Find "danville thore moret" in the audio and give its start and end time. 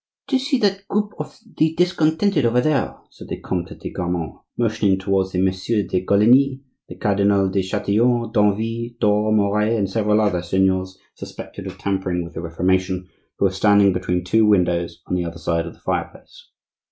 8.33-9.77